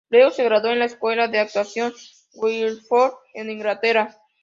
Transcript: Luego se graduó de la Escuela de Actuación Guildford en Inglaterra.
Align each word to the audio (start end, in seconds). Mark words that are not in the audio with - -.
Luego 0.09 0.31
se 0.31 0.43
graduó 0.43 0.71
de 0.71 0.77
la 0.77 0.85
Escuela 0.85 1.27
de 1.27 1.37
Actuación 1.37 1.93
Guildford 2.33 3.13
en 3.35 3.51
Inglaterra. 3.51 4.17